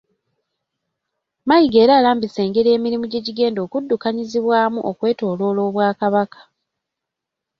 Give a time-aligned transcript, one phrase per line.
[1.47, 6.39] Mayiga era alambise engeri emirimu gye gigenda okuddukanyizibwamu okwetooloola Obwakabaka.